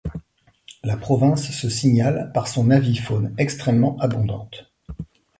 [0.83, 4.73] La province se signale par son avifaune extrêmement abondante.